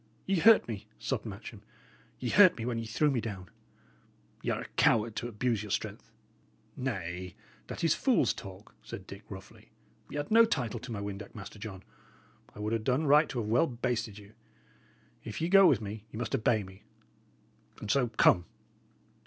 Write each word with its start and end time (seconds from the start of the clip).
"Ye 0.25 0.37
hurt 0.39 0.67
me," 0.67 0.87
sobbed 0.97 1.27
Matcham. 1.27 1.61
"Ye 2.19 2.29
hurt 2.31 2.57
me 2.57 2.65
when 2.65 2.79
ye 2.79 2.87
threw 2.87 3.11
me 3.11 3.21
down. 3.21 3.51
Y' 4.41 4.49
are 4.49 4.61
a 4.61 4.67
coward 4.69 5.15
to 5.17 5.27
abuse 5.27 5.61
your 5.61 5.69
strength." 5.69 6.09
"Nay, 6.75 7.35
that 7.67 7.83
is 7.83 7.93
fool's 7.93 8.33
talk," 8.33 8.73
said 8.81 9.05
Dick, 9.05 9.21
roughly. 9.29 9.69
"Y' 10.09 10.17
had 10.17 10.31
no 10.31 10.43
title 10.43 10.79
to 10.79 10.91
my 10.91 10.99
windac, 10.99 11.35
Master 11.35 11.59
John. 11.59 11.83
I 12.55 12.59
would 12.59 12.73
'a' 12.73 12.79
done 12.79 13.05
right 13.05 13.29
to 13.29 13.37
have 13.41 13.47
well 13.47 13.67
basted 13.67 14.17
you. 14.17 14.33
If 15.23 15.39
ye 15.39 15.49
go 15.49 15.67
with 15.67 15.81
me, 15.81 16.03
ye 16.09 16.17
must 16.17 16.33
obey 16.33 16.63
me; 16.63 16.81
and 17.79 17.91
so, 17.91 18.07
come." 18.07 18.45